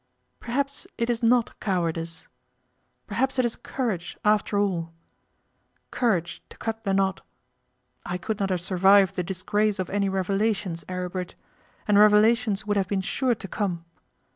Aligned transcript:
Perhaps 0.39 0.87
it 0.97 1.11
is 1.11 1.21
not 1.21 1.59
cowardice; 1.59 2.25
perhaps 3.05 3.37
it 3.37 3.45
is 3.45 3.55
courage, 3.55 4.17
after 4.25 4.57
all 4.57 4.91
courage 5.91 6.41
to 6.49 6.57
cut 6.57 6.83
the 6.83 6.91
knot. 6.95 7.21
I 8.03 8.17
could 8.17 8.39
not 8.39 8.49
have 8.49 8.61
survived 8.61 9.13
the 9.15 9.21
disgrace 9.21 9.77
of 9.77 9.91
any 9.91 10.09
revelations, 10.09 10.83
Aribert, 10.89 11.35
and 11.87 11.99
revelations 11.99 12.65
would 12.65 12.77
have 12.77 12.87
been 12.87 13.01
sure 13.01 13.35
to 13.35 13.47
come. 13.47 13.85